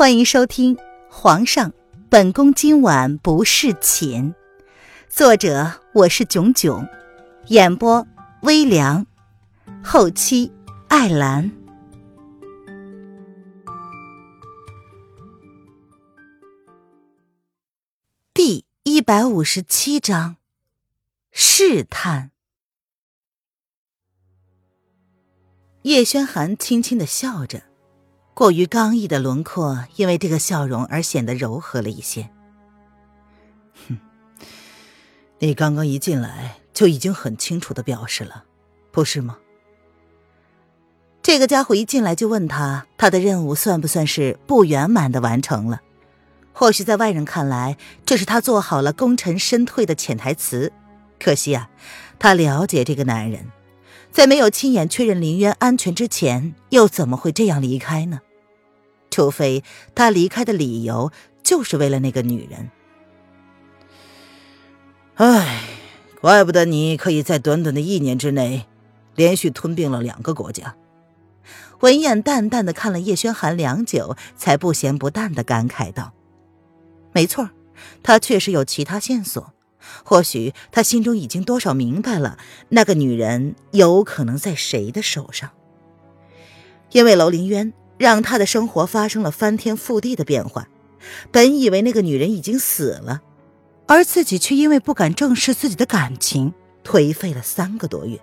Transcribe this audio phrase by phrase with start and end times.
[0.00, 0.76] 欢迎收听
[1.10, 1.74] 《皇上，
[2.08, 4.32] 本宫今晚不侍寝》，
[5.10, 6.88] 作者我是囧囧，
[7.48, 8.06] 演播
[8.40, 9.06] 微凉，
[9.84, 10.50] 后期
[10.88, 11.52] 艾兰。
[18.32, 20.36] 第一百五十七章，
[21.30, 22.30] 试探。
[25.82, 27.69] 叶轩寒轻轻的笑着。
[28.40, 32.30] 过于刚毅的轮廓，因为这个笑容而显得柔和了一些。
[33.86, 33.98] 哼，
[35.40, 38.44] 你刚刚一进来就已经很清楚的表示了，
[38.90, 39.36] 不是吗？
[41.20, 45.82] 这个家伙一进来就问他，他的任务算不算是不圆满的完成了？
[46.54, 47.76] 或许在外人看来，
[48.06, 50.72] 这是他做好了功成身退的潜台词。
[51.22, 51.68] 可惜啊，
[52.18, 53.44] 他了解这个男人，
[54.10, 58.20] 在没有亲眼确认林渊安全之前，又怎么会这样离开呢？
[59.10, 59.64] 除非
[59.94, 61.10] 他离开的理由
[61.42, 62.70] 就是为了那个女人。
[65.16, 65.64] 唉，
[66.20, 68.66] 怪不得你可以在短短的一年之内，
[69.16, 70.76] 连续吞并了两个国家。
[71.80, 76.12] 文燕淡淡的看了叶轩寒良久，才不咸不淡的感慨道
[77.12, 77.50] ：“没错，
[78.02, 79.52] 他确实有其他线索。
[80.04, 85.50] 或许他心中已经多少明白了，那个女人有可能在谁的手上。
[86.92, 90.68] 因为楼凌渊。”让他的生活发生了翻天覆地的变化。
[91.30, 93.20] 本以为那个女人已经死了，
[93.86, 98.18] 而自己却因为不敢正视自己的感情，颓废了三个多月，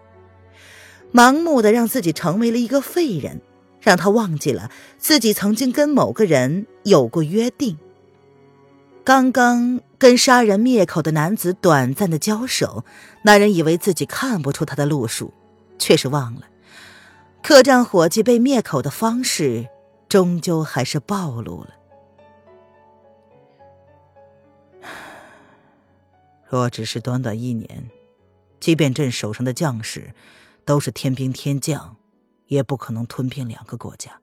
[1.14, 3.40] 盲目的让自己成为了一个废人，
[3.80, 7.78] 让他忘记了自己曾经跟某个人有过约定。
[9.04, 12.84] 刚刚跟杀人灭口的男子短暂的交手，
[13.22, 15.32] 那人以为自己看不出他的路数，
[15.78, 16.42] 却是忘了。
[17.42, 19.70] 客栈伙计被灭口的方式，
[20.10, 21.74] 终究还是暴露了。
[26.50, 27.90] 若只是短短一年，
[28.60, 30.14] 即便朕手上的将士
[30.66, 31.98] 都是天兵天将，
[32.48, 34.22] 也不可能吞并两个国家。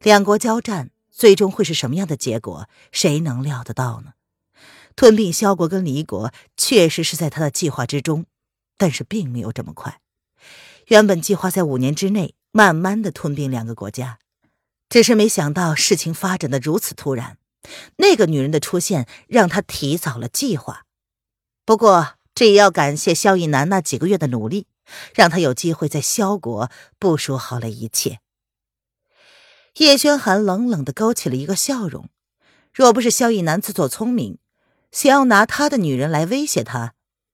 [0.00, 2.68] 两国交战，最终会是什么样的结果？
[2.92, 4.12] 谁能料得到呢？
[4.96, 8.26] 吞并萧国跟离国，确实是在他的计划之中，
[8.76, 10.00] 但是并没有这么快。
[10.86, 14.18] 原本计划在五年之内慢慢的吞并两个国家，
[14.88, 17.38] 只是没想到事情发展的如此突然。
[17.96, 20.84] 那个女人的出现让他提早了计划，
[21.64, 24.66] 不过这也要感谢萧逸南那几个月的努力，
[25.14, 28.20] 让他有机会在萧国部署好了一切。
[29.78, 32.10] 叶轩寒冷冷的勾起了一个笑容，
[32.72, 34.38] 若不是萧逸南自作聪明，
[34.92, 36.92] 想要拿他的女人来威胁他。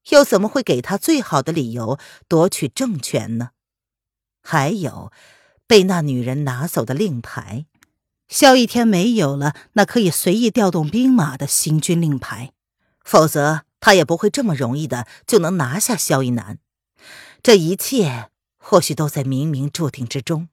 [0.09, 3.51] 又怎么会给他最好的理由夺取政权呢？
[4.43, 5.13] 还有，
[5.67, 7.67] 被那女人拿走的令牌，
[8.29, 12.53] 萧逸天没有了那可以随意调动兵马的行军令牌，
[13.05, 16.59] 否则他也不会这么容易的就能拿下萧逸南。
[17.43, 20.49] 这一切或许都在冥冥注定之中。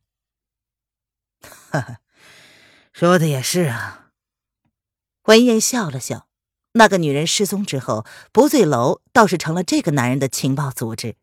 [1.41, 1.97] 哈哈，
[2.93, 4.11] 说的也是啊。
[5.23, 6.26] 文彦笑了笑。
[6.77, 11.15] 那个女人失踪之后，不醉楼倒是成了这个男人的情报组织。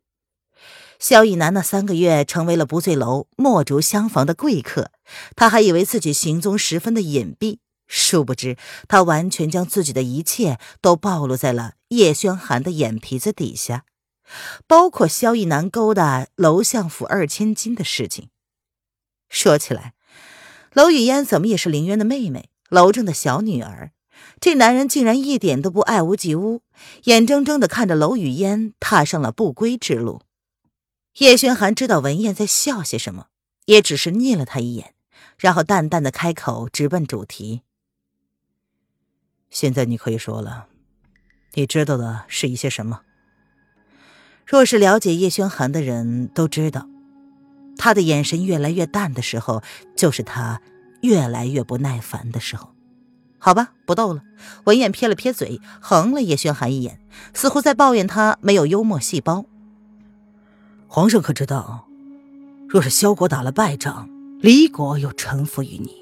[0.98, 4.90] 萧逸南那三个月成为了不醉楼墨竹厢房的贵客，
[5.36, 8.56] 他还以为自己行踪十分的隐蔽，殊不知
[8.88, 13.84] 他完全将自己的一切都暴露在了叶轩寒的眼皮子底下，
[14.66, 18.30] 包括萧逸南勾搭楼相府二千金的事情。
[19.28, 19.94] 说起来，
[20.72, 23.92] 楼雨嫣怎么也是林渊的妹妹，楼正的小女儿。
[24.40, 26.62] 这男人竟然一点都不爱屋及乌，
[27.04, 30.22] 眼睁睁的看着娄雨烟踏上了不归之路。
[31.18, 33.26] 叶轩寒知道文燕在笑些什么，
[33.66, 34.94] 也只是睨了他一眼，
[35.38, 37.62] 然后淡淡的开口，直奔主题
[39.48, 40.66] ：“现在你可以说了，
[41.54, 43.02] 你知道的是一些什么？”
[44.44, 46.86] 若是了解叶轩寒的人都知道，
[47.78, 49.62] 他的眼神越来越淡的时候，
[49.96, 50.60] 就是他
[51.00, 52.73] 越来越不耐烦的时候。
[53.44, 54.22] 好吧，不逗了。
[54.64, 56.98] 文燕撇了撇嘴，横了叶轩寒一眼，
[57.34, 59.44] 似乎在抱怨他没有幽默细胞。
[60.88, 61.86] 皇上可知道，
[62.66, 64.08] 若是萧国打了败仗，
[64.40, 65.94] 离国又臣服于你，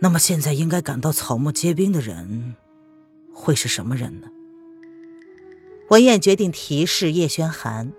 [0.00, 2.56] 那么现在应该感到草木皆兵的人，
[3.32, 4.26] 会是什么人呢？
[5.90, 7.92] 文燕决定提示叶轩寒。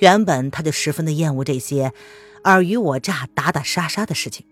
[0.00, 1.94] 原本他就十分的厌恶这些
[2.44, 4.44] 尔虞我诈、打打杀杀的事情。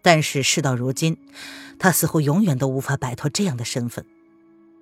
[0.00, 1.16] 但是事到如今，
[1.78, 4.04] 他似乎永远都无法摆脱这样的身份。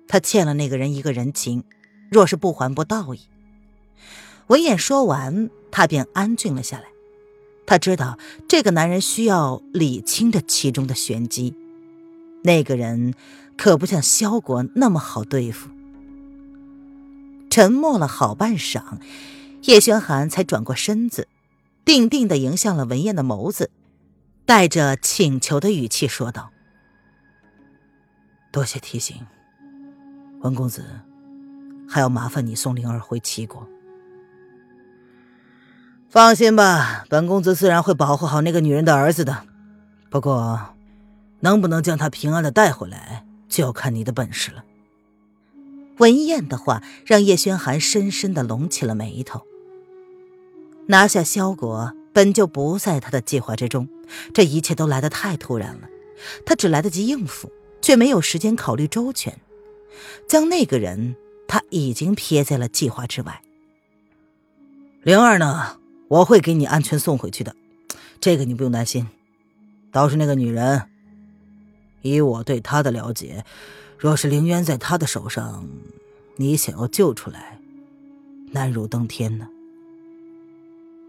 [0.07, 1.63] 他欠了那个人一个人情，
[2.11, 3.21] 若是不还，不道义。
[4.47, 6.85] 文彦说完，他便安静了下来。
[7.65, 11.55] 他知道这个男人需要理清这其中的玄机。
[12.43, 13.15] 那个人
[13.57, 15.71] 可不像萧国那么好对付。
[17.49, 18.99] 沉默了好半晌，
[19.63, 21.27] 叶轩寒才转过身子，
[21.83, 23.71] 定定的迎向了文燕的眸子，
[24.45, 26.51] 带着请求的语气说道
[28.55, 29.17] ：“多谢提醒，
[30.39, 30.81] 文公子，
[31.89, 33.67] 还要麻烦你送灵儿回齐国。
[36.07, 39.45] 放心吧，本公子自然会保护好那个女人的儿子的。
[40.09, 40.69] 不过……”
[41.41, 44.63] 能不能将他平安的带回来，就要看你的本事了。
[45.97, 49.41] 文燕的话让叶轩寒深深的拢起了眉头。
[50.87, 53.89] 拿下萧国本就不在他的计划之中，
[54.33, 55.89] 这一切都来得太突然了，
[56.45, 57.51] 他只来得及应付，
[57.85, 59.39] 却没有时间考虑周全。
[60.27, 61.15] 将那个人
[61.47, 63.43] 他已经撇在了计划之外。
[65.03, 65.77] 灵儿呢？
[66.07, 67.55] 我会给你安全送回去的，
[68.19, 69.07] 这个你不用担心。
[69.91, 70.89] 倒是那个女人。
[72.01, 73.45] 以我对她的了解，
[73.99, 75.67] 若是凌渊在她的手上，
[76.37, 77.59] 你想要救出来，
[78.49, 79.47] 难如登天呢。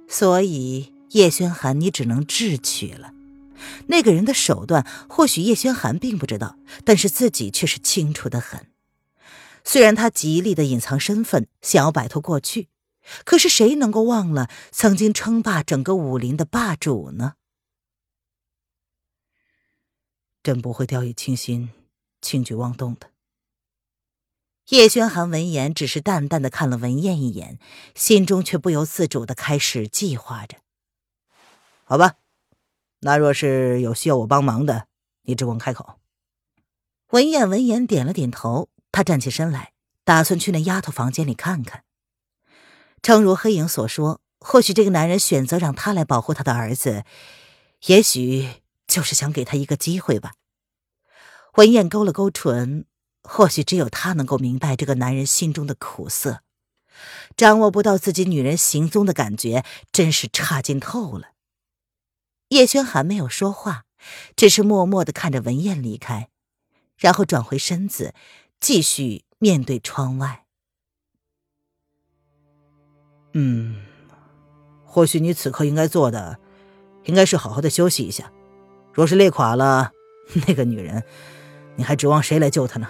[0.09, 3.15] 所以叶轩寒，你只能智取了。
[3.89, 8.71] 那个人的手段，或许叶轩寒并不知道，但是自己却是清楚的很。
[9.65, 12.69] 虽然他极力的隐藏身份，想要摆脱过去，
[13.25, 17.35] 可是谁能够忘了曾经称霸整个武林的霸主呢？
[20.43, 21.71] 朕不会掉以轻心、
[22.21, 23.11] 轻举妄动的。
[24.69, 27.59] 叶轩寒闻言，只是淡淡的看了文燕一眼，
[27.95, 30.59] 心中却不由自主的开始计划着。
[31.83, 32.15] 好吧，
[33.01, 34.87] 那若是有需要我帮忙的，
[35.23, 35.99] 你只管开口。
[37.11, 39.73] 文燕闻言点了点头，她站起身来，
[40.05, 41.85] 打算去那丫头房间里看看。
[43.03, 47.05] 诚如黑影所说，或许这个男人选择让她来保护他的儿子，
[47.87, 48.63] 也许……
[48.87, 50.35] 就是想给他一个机会吧。
[51.57, 52.87] 文燕勾了勾唇，
[53.25, 56.43] 或许只有她能够明白这个男人心中的苦涩，
[57.37, 61.31] 掌握不到自己女人行踪的感觉，真是差劲透了。
[62.49, 63.85] 叶轩寒没有说话，
[64.37, 66.29] 只是默默的看着文燕离开，
[66.97, 68.15] 然后转回身子，
[68.61, 70.45] 继续面对窗外。
[73.33, 73.85] 嗯，
[74.85, 76.39] 或许你此刻应该做的，
[77.05, 78.33] 应该是好好的休息一下。
[78.95, 79.91] 若是累垮了，
[80.47, 81.03] 那个女人，
[81.75, 82.89] 你还指望谁来救她呢？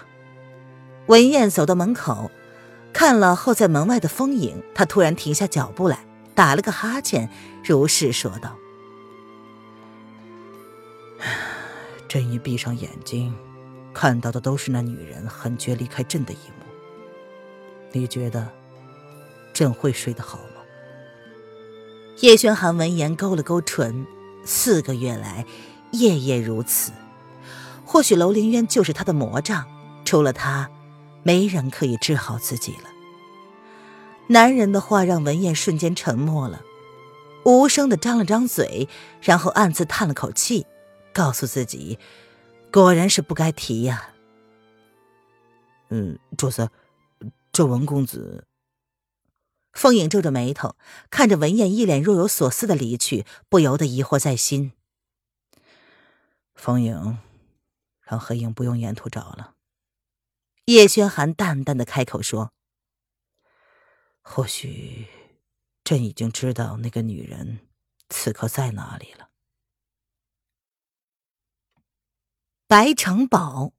[1.06, 2.30] 文燕走到门口，
[2.92, 7.30] 看了候在门外的风影，她突然停下脚步来，打了个哈欠，
[7.64, 8.56] 如是说道
[12.08, 13.34] ：“朕一闭上眼睛，
[13.92, 16.64] 看到的都是那女人狠绝离开朕的一幕。
[17.92, 18.48] 你觉得，
[19.52, 20.62] 朕会睡得好吗？”
[22.20, 24.06] 叶轩寒闻言勾了勾唇，
[24.44, 25.44] 四个月来。
[25.92, 26.90] 夜夜如此，
[27.86, 29.64] 或许楼凌渊就是他的魔杖，
[30.04, 30.68] 除了他，
[31.22, 32.90] 没人可以治好自己了。
[34.26, 36.60] 男人的话让文燕瞬间沉默了，
[37.44, 38.88] 无声的张了张嘴，
[39.22, 40.66] 然后暗自叹了口气，
[41.16, 41.98] 告诉自己，
[42.70, 44.12] 果然是不该提呀。
[45.88, 46.70] 嗯，主子，
[47.50, 48.46] 这文公子。
[49.72, 50.76] 风影皱着眉头，
[51.08, 54.72] 看着文燕一脸若有所思的离去，不由得疑惑在心。
[56.54, 57.18] 风影，
[58.02, 59.54] 让黑影不用沿途找了。
[60.66, 62.52] 叶轩寒淡淡的开口说
[64.20, 65.06] ：“或许，
[65.82, 67.60] 朕已经知道那个女人
[68.10, 69.30] 此刻在哪里了。”
[72.68, 73.70] 白城堡，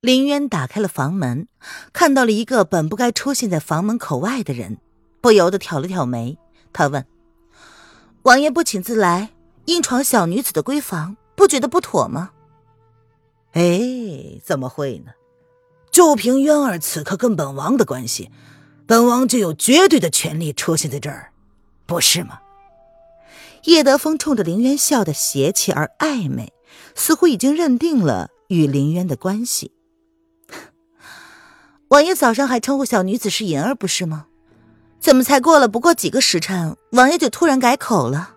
[0.00, 1.48] 林渊打开了房门，
[1.92, 4.78] 看到了一个本不该出现在房门口外的人，
[5.20, 6.38] 不由得挑了挑眉。
[6.72, 7.04] 他问
[8.24, 9.32] ：“王爷不请自来？”
[9.66, 12.30] 硬闯小女子的闺房，不觉得不妥吗？
[13.52, 15.12] 哎，怎么会呢？
[15.90, 18.30] 就凭渊儿此刻跟本王的关系，
[18.86, 21.32] 本王就有绝对的权利出现在这儿，
[21.84, 22.40] 不是吗？
[23.64, 26.50] 叶德风冲着林渊笑得邪气而暧昧，
[27.00, 29.72] 似乎已经认定了与林渊的关系。
[31.88, 34.26] 王爷早上还称呼小女子是银儿，不是吗？
[35.00, 38.34] 怎么才过了不过几个时辰，王爷就突然改口了？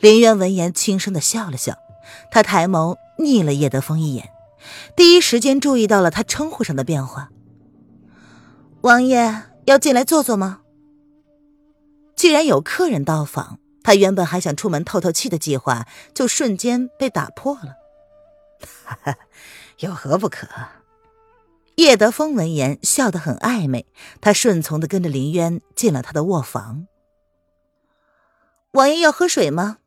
[0.00, 1.76] 林渊闻言，轻声的笑了笑，
[2.32, 4.28] 他抬眸睨了叶德风一眼，
[4.96, 7.30] 第一时间注意到了他称呼上的变化。
[8.80, 10.62] 王爷要进来坐坐吗？
[12.16, 17.76] 既然有客人到访，他原本还想出门透透气的计划，就瞬间被打破了。
[19.78, 20.48] 有何不可？
[21.76, 23.86] 叶德风闻言笑得很暧昧，
[24.20, 26.86] 他顺从的跟着林渊进了他的卧房。
[28.72, 29.78] 王爷要喝水吗？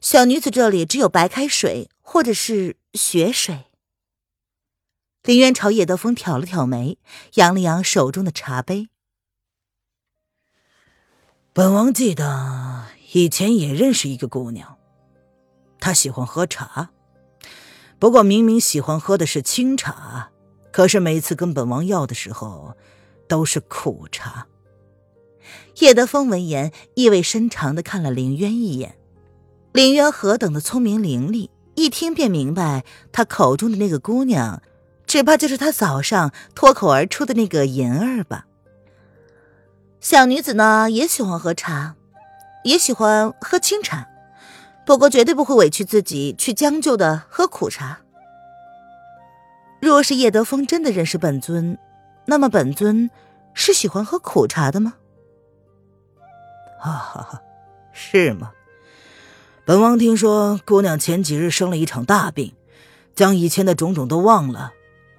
[0.00, 3.64] 小女子这里只有白开水，或者是雪水。
[5.22, 6.98] 林渊朝叶德风挑了挑眉，
[7.34, 8.88] 扬了扬手中的茶杯。
[11.54, 14.78] 本王记得以前也认识一个姑娘，
[15.78, 16.90] 她喜欢喝茶，
[17.98, 20.30] 不过明明喜欢喝的是清茶，
[20.72, 22.74] 可是每次跟本王要的时候，
[23.28, 24.46] 都是苦茶。
[25.80, 28.96] 叶德风闻言，意味深长的看了林渊一眼。
[29.72, 34.62] 林渊何等的聪明伶俐，一听便明白，他口中的那个姑娘，
[35.06, 38.46] 只怕就是他早上脱口而出的那个银儿吧。
[40.00, 41.96] 小女子呢，也喜欢喝茶，
[42.64, 44.08] 也喜欢喝清茶，
[44.84, 48.00] 不过绝对不会委屈自己去将就的喝苦茶。
[49.80, 51.76] 若是叶德风真的认识本尊，
[52.26, 53.10] 那么本尊
[53.52, 54.94] 是喜欢喝苦茶的吗？
[56.80, 57.42] 啊，
[57.92, 58.52] 是吗？
[59.64, 62.54] 本王听说姑娘前几日生了一场大病，
[63.14, 64.72] 将以前的种种都忘了，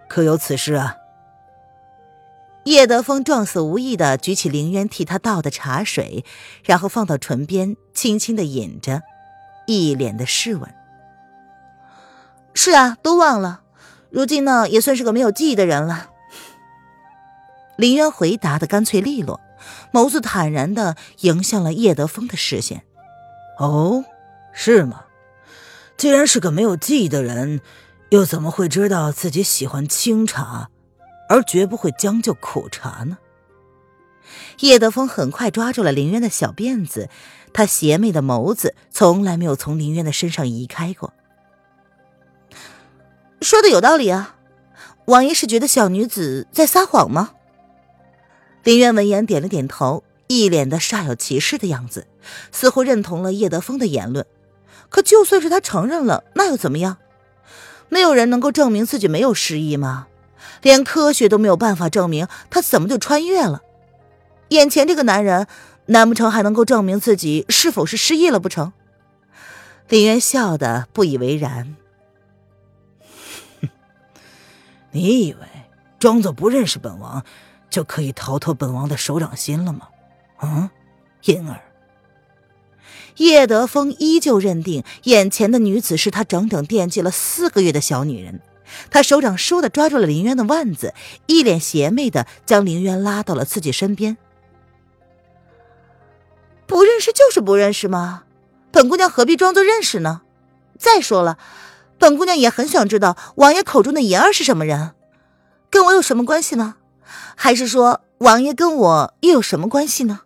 [0.09, 0.95] 可有此事啊？
[2.65, 6.23] 叶德风状似无意的举起凌渊替他倒的茶水，
[6.63, 9.01] 然后放到唇边，轻轻的饮着，
[9.67, 10.73] 一脸的试问
[12.53, 13.61] ：“是啊，都忘了。
[14.09, 16.09] 如今呢，也算是个没有记忆的人了。”
[17.77, 19.39] 凌渊回答的干脆利落。
[19.93, 22.83] 眸子坦然的迎向了叶德风的视线。
[23.59, 24.03] 哦，
[24.51, 25.05] 是吗？
[25.95, 27.61] 既然是个没有记忆的人，
[28.09, 30.69] 又怎么会知道自己喜欢清茶，
[31.33, 33.17] 而绝不会将就苦茶呢？
[34.59, 37.09] 叶德风很快抓住了林渊的小辫子，
[37.51, 41.11] 他邪魅的眸子从来没有从林渊的身上移开过。
[43.41, 44.35] 说的有道理啊，
[45.05, 47.31] 王爷是觉得小女子在撒谎吗？
[48.63, 52.05] 林渊闻言点了点头，一脸的煞有其事的样子，
[52.51, 54.23] 似乎认同了叶德风的言论。
[54.89, 56.97] 可就算是他承认了，那又怎么样？
[57.89, 60.05] 没有人能够证明自己没有失忆吗？
[60.63, 63.61] 连科学都没有办法证明他怎么就穿越了？
[64.49, 65.47] 眼前这个男人，
[65.85, 68.73] 难不成还能够证明自己是否是失忆了不成？
[69.89, 71.75] 林渊笑得不以为然。
[74.91, 75.39] 你以为
[75.99, 77.23] 装作不认识本王？
[77.69, 79.87] 就可以逃脱本王的手掌心了吗？
[80.41, 80.69] 嗯，
[81.23, 81.61] 银儿。
[83.17, 88.41] 叶德风依旧认定眼前的女子是他整整惦记了四个月的小女人，
[88.89, 90.93] 他手掌倏地抓住了林渊的腕子，
[91.27, 94.17] 一脸邪魅的将林渊拉到了自己身边。
[96.65, 98.23] 不认识就是不认识吗？
[98.71, 100.21] 本姑娘何必装作认识呢？
[100.79, 101.37] 再说了，
[101.99, 104.95] 本姑娘也很想知道王爷口中的银儿是什么人，
[105.69, 106.75] 跟我有什么关系呢？
[107.35, 110.21] 还是说，王爷跟我又有什么关系呢？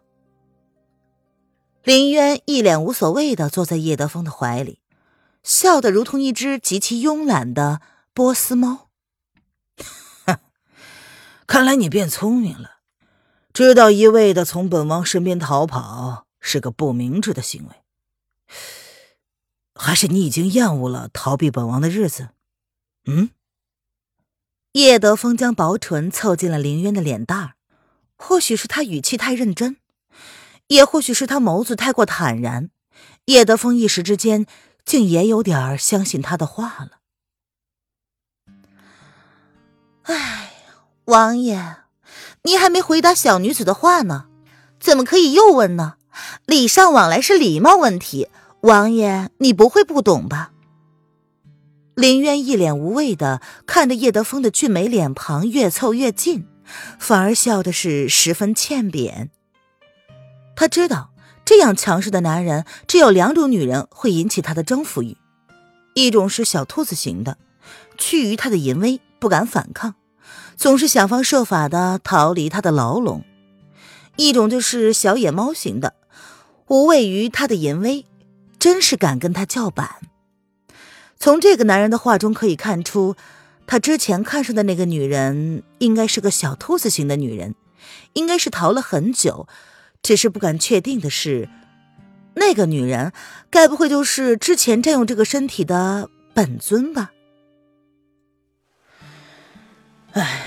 [1.83, 4.79] 林渊一脸无所谓的坐在叶德风的怀里，
[5.43, 7.81] 笑得如同一只极其慵懒的
[8.17, 8.89] 波斯猫。
[11.45, 12.79] 看来你变聪明了，
[13.53, 17.75] 知道一味的从本王身边逃跑是个不明智的行为，
[19.75, 22.29] 还是你已经厌恶了逃避本王的日子？
[23.05, 23.29] 嗯？
[24.71, 27.53] 叶德风将薄唇凑近了林渊的脸蛋儿，
[28.15, 29.77] 或许是他语气太认真，
[30.69, 32.71] 也或许是他眸子太过坦然，
[33.25, 34.47] 叶德风一时之间
[34.83, 36.93] 竟也有点相信他的话了。
[40.07, 40.53] 哎，
[41.05, 41.77] 王爷，
[42.43, 44.25] 你还没回答小女子的话呢，
[44.79, 45.95] 怎么可以又问呢？
[46.45, 48.29] 礼尚往来是礼貌问题，
[48.61, 50.51] 王爷你不会不懂吧？
[51.93, 56.47] 林渊一脸无畏的看着叶德风的俊美脸庞越凑越近，
[56.97, 59.29] 反而笑的是十分欠扁。
[60.55, 61.11] 他知道
[61.43, 65.17] 这样强势的男人，只有两种女人会引起他的征服欲：
[65.95, 67.37] 一种是小兔子型的，
[67.97, 69.95] 趋于他的淫威，不敢反抗，
[70.55, 73.21] 总是想方设法的逃离他的牢笼；
[74.15, 75.93] 一种就是小野猫型的，
[76.67, 78.05] 无畏于他的淫威，
[78.59, 79.89] 真是敢跟他叫板。
[81.19, 83.15] 从这个男人的话中可以看出，
[83.65, 87.55] 他之前看上的那个女人应该是个小兔子型的女人，
[88.13, 89.47] 应该是逃了很久，
[90.03, 91.49] 只是不敢确定的是，
[92.35, 93.11] 那个女人
[93.49, 97.11] 该不会就是之前占用这个身体的本尊吧？
[100.17, 100.43] 哎，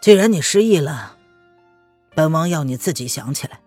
[0.00, 1.18] 既然你失忆了，
[2.14, 3.60] 本王要你自己想起来。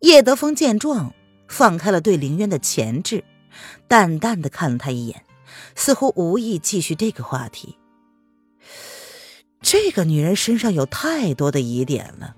[0.00, 1.14] 叶德风见状，
[1.48, 3.24] 放开了对林渊的钳制。
[3.88, 5.24] 淡淡的看了他一眼，
[5.74, 7.78] 似乎无意继续这个话题。
[9.62, 12.36] 这个女人身上有太多的疑点了。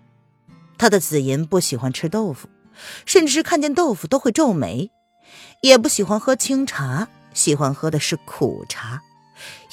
[0.79, 2.49] 她的紫银不喜欢吃豆腐，
[3.05, 4.91] 甚至是看见豆腐都会皱眉，
[5.61, 9.03] 也不喜欢喝清茶，喜欢喝的是苦茶，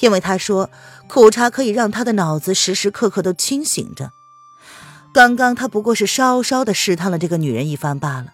[0.00, 0.70] 因为他说
[1.06, 4.12] 苦茶可以让他的脑子时时刻刻都清醒着。
[5.12, 8.32] 刚刚他不过是稍稍的试探了这个女人一番罢了，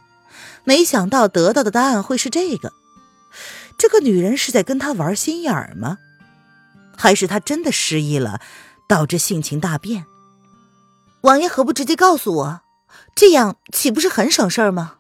[0.64, 2.73] 没想到得到的答案会是这个。
[3.79, 5.99] 这个女人是在跟他玩心眼儿吗？
[6.97, 8.41] 还是他真的失忆了，
[8.88, 10.07] 导致性情大变？
[11.23, 12.61] 王爷何不直接告诉我，
[13.17, 14.95] 这样岂不是很省事儿吗？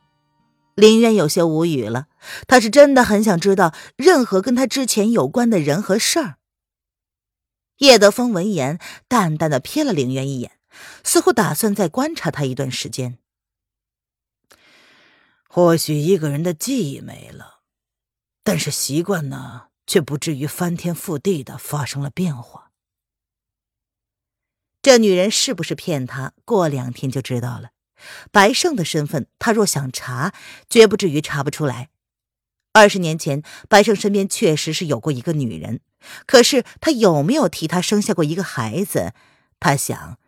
[0.74, 2.06] 林渊有些无语了，
[2.46, 6.36] 他是真的很想知道任何跟他之前有关的人和事儿。
[7.78, 8.78] 叶德风闻言，
[9.08, 10.58] 淡淡的瞥了林渊一眼，
[11.02, 13.18] 似乎打算再观察他一段时间。
[15.48, 17.60] 或许一个人的记忆没了，
[18.42, 19.68] 但是习惯呢？
[19.86, 22.70] 却不至于翻天覆地的发生了变化。
[24.80, 26.32] 这女人是不是骗他？
[26.46, 27.72] 过两天就知道了。
[28.32, 30.32] 白胜的身份，他若想查，
[30.70, 31.90] 绝不至于查不出来。
[32.74, 35.78] 二十年前，白胜身边确实是有过一个女人，
[36.26, 39.12] 可是他有没有替他生下过一个孩子？
[39.60, 40.18] 他想，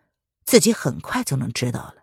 [0.45, 1.95] 自己很快就能知道了。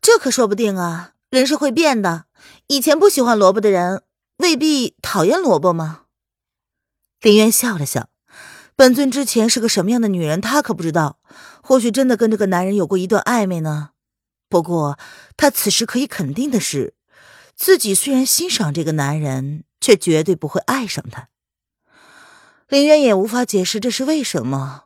[0.00, 2.24] 这可说不定啊，人是会变的。
[2.68, 4.04] 以前不喜欢萝卜的人，
[4.38, 6.04] 未必讨厌萝卜吗？
[7.20, 8.08] 林渊笑了笑，
[8.74, 11.18] 本尊之前是个什么样的女人，他可不知道。
[11.62, 13.90] 或许真的跟这个男人有过一段暧昧呢。
[14.48, 14.98] 不过
[15.36, 16.94] 他此时可以肯定的是，
[17.56, 21.28] 自己虽然欣赏这个男人，却绝对不会爱上他。
[22.68, 24.84] 林渊也无法解释这是为什么。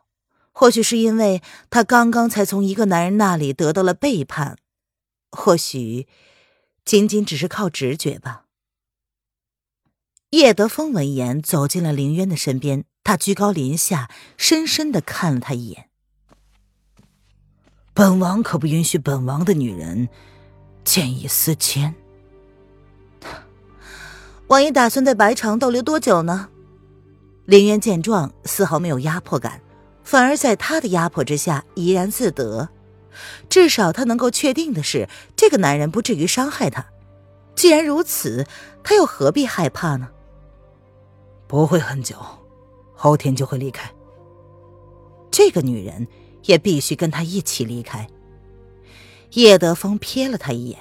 [0.51, 4.57] 或许是因为他刚刚才从一个男人那里得到了背叛，
[5.31, 6.05] 或许
[6.83, 8.43] 仅仅只是靠直觉吧。
[10.31, 15.89] 叶德风闻言走进了林渊的身边，他居高临下，深深的看了他一眼。
[17.93, 20.09] 本王可不允许本王的女人
[20.83, 21.95] 见异思迁。
[24.49, 26.49] 王爷打算在白城逗留多久呢？
[27.45, 29.61] 林渊见状，丝毫没有压迫感，
[30.03, 32.67] 反而在他的压迫之下怡然自得。
[33.47, 36.83] 至少他能够确定的是，这个男人不至于伤害他。
[37.53, 38.47] 既然如此，
[38.83, 40.09] 他又何必害怕呢？
[41.45, 42.15] 不会很久，
[42.95, 43.91] 后天就会离开。
[45.29, 46.07] 这个女人
[46.45, 48.07] 也必须跟他一起离开。
[49.33, 50.79] 叶德风瞥了他一眼，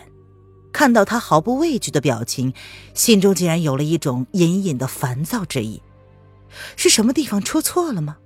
[0.73, 2.53] 看到他毫不畏惧的表情，
[2.95, 5.83] 心中竟然有了一种隐隐的烦躁之意。
[6.77, 8.17] 是什么地方出错了吗？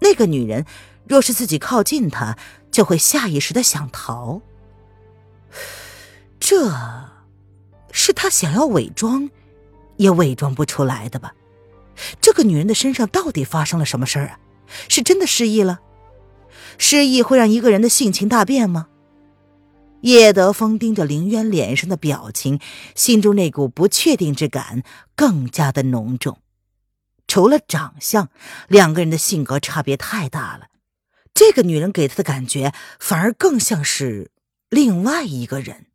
[0.00, 0.66] 那个女人
[1.06, 2.36] 若是自己靠近他，
[2.70, 4.40] 就会下意识的想逃。
[6.40, 6.72] 这，
[7.92, 9.30] 是他想要伪装，
[9.96, 11.34] 也伪装不出来的吧？
[12.20, 14.38] 这个女人的身上到底发生了什么事儿啊？
[14.88, 15.80] 是真的失忆了？
[16.78, 18.88] 失忆会让一个人的性情大变吗？
[20.02, 22.60] 叶德峰盯着凌渊脸上的表情，
[22.94, 24.84] 心中那股不确定之感
[25.16, 26.40] 更加的浓重。
[27.26, 28.28] 除了长相，
[28.68, 30.66] 两个人的性格差别太大了。
[31.32, 34.30] 这个女人给他的感觉，反而更像是
[34.68, 35.86] 另外一个人，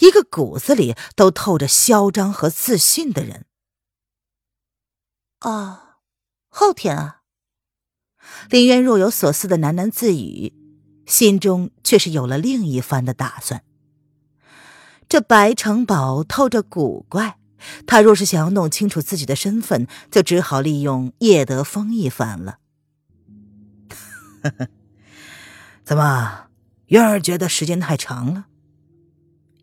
[0.00, 3.46] 一个骨子里都透着嚣张和自信的人。
[5.42, 5.78] 哦，
[6.48, 7.20] 后天啊！
[8.50, 10.57] 林渊若有所思的喃喃自语，
[11.08, 13.64] 心中却是有了另一番的打算。
[15.08, 17.38] 这白城堡透着古怪，
[17.86, 22.58] 他若是想要弄清楚自己的身份，就只好利用叶德风一番了。
[25.82, 26.48] 怎么，
[26.88, 28.44] 渊儿觉得时间太长了？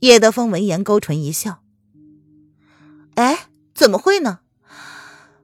[0.01, 1.61] 叶德风闻言勾唇一笑
[3.15, 4.39] ：“哎，怎么会呢？”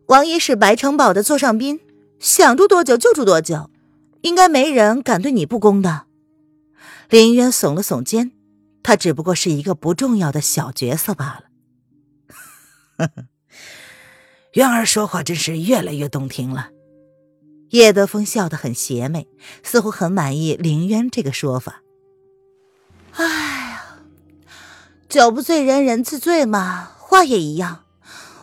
[0.07, 1.79] 王爷是白城堡的座上宾，
[2.19, 3.70] 想住多久就住多久，
[4.21, 6.05] 应该没人敢对你不恭的。
[7.10, 8.31] 林渊耸了耸肩，
[8.81, 11.43] 他只不过是一个不重要的小角色罢了。
[12.97, 13.25] 呵呵，
[14.53, 16.69] 渊儿说话真是越来越动听了。
[17.71, 19.27] 叶德风笑得很邪魅，
[19.63, 21.81] 似乎很满意林渊这个说法。
[23.13, 23.84] 哎呀，
[25.10, 27.86] 酒不醉人人自醉嘛，话也一样。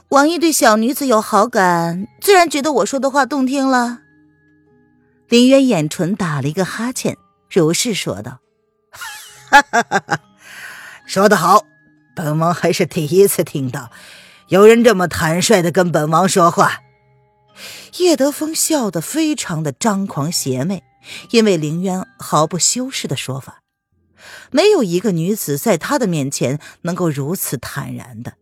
[0.09, 4.01] 王爷对小女子有好感，自然觉得我说的话动听了。
[5.29, 7.17] 林渊眼唇打了一个哈欠，
[7.51, 8.41] 如是说道
[9.51, 10.21] ：“哈哈哈哈
[11.07, 11.65] 说得好，
[12.17, 13.91] 本王还是第一次听到
[14.49, 16.81] 有人这么坦率的跟本王说话。”
[17.99, 20.83] 叶德风笑得非常的张狂邪魅，
[21.31, 23.63] 因为林渊毫不修饰的说法，
[24.51, 28.35] 没有一个女子在他的面前能够如此坦然的，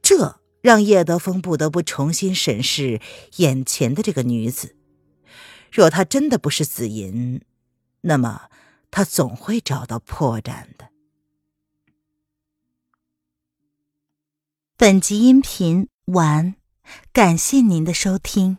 [0.00, 0.36] 这。
[0.62, 3.00] 让叶德风不得不重新审视
[3.36, 4.76] 眼前的这个女子。
[5.70, 7.40] 若他真的不是紫银，
[8.02, 8.50] 那么
[8.90, 10.90] 他总会找到破绽的。
[14.76, 16.54] 本集音频完，
[17.12, 18.58] 感谢您的收听。